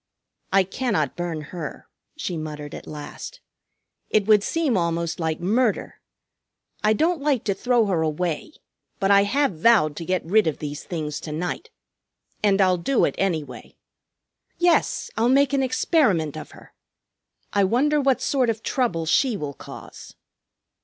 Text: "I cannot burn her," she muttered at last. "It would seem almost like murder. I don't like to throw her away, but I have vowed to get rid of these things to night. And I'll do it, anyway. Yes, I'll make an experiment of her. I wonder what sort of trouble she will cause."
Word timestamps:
"I 0.51 0.63
cannot 0.63 1.15
burn 1.15 1.41
her," 1.53 1.87
she 2.17 2.35
muttered 2.35 2.73
at 2.73 2.87
last. 2.87 3.39
"It 4.09 4.25
would 4.25 4.41
seem 4.41 4.75
almost 4.75 5.19
like 5.19 5.39
murder. 5.39 6.01
I 6.83 6.93
don't 6.93 7.21
like 7.21 7.43
to 7.43 7.53
throw 7.53 7.85
her 7.85 8.01
away, 8.01 8.53
but 8.99 9.11
I 9.11 9.25
have 9.25 9.59
vowed 9.59 9.95
to 9.97 10.05
get 10.05 10.25
rid 10.25 10.47
of 10.47 10.57
these 10.57 10.83
things 10.83 11.19
to 11.19 11.31
night. 11.31 11.69
And 12.41 12.59
I'll 12.61 12.77
do 12.77 13.05
it, 13.05 13.13
anyway. 13.19 13.75
Yes, 14.57 15.11
I'll 15.17 15.29
make 15.29 15.53
an 15.53 15.61
experiment 15.61 16.35
of 16.35 16.49
her. 16.49 16.73
I 17.53 17.63
wonder 17.63 18.01
what 18.01 18.23
sort 18.23 18.49
of 18.49 18.63
trouble 18.63 19.05
she 19.05 19.37
will 19.37 19.53
cause." 19.53 20.15